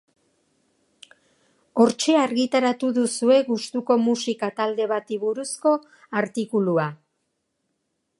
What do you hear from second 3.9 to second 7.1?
musika talde bati buruzko artikulua.